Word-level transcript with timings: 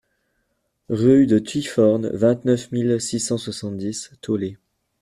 Rue 0.89 1.27
de 1.27 1.37
Ty-Forn, 1.37 2.09
vingt-neuf 2.11 2.71
mille 2.71 2.99
six 2.99 3.19
cent 3.19 3.37
soixante-dix 3.37 4.09
Taulé 4.19 4.57